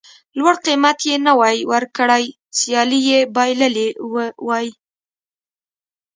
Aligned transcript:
لوړ 0.37 0.55
قېمت 0.65 0.99
یې 1.09 1.15
نه 1.25 1.31
وای 1.39 1.57
ورکړی 1.73 2.23
سیالي 2.57 2.99
یې 3.09 3.19
بایللې 3.35 3.87
وای. 4.47 4.67